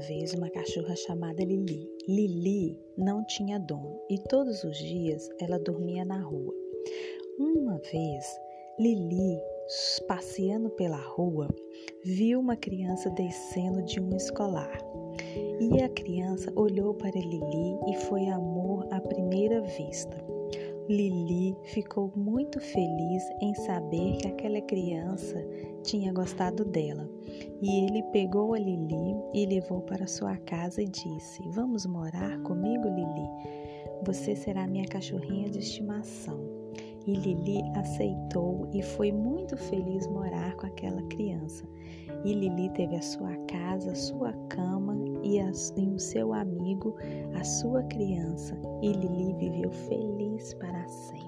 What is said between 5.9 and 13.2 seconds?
na rua. Uma vez, Lili, passeando pela rua, viu uma criança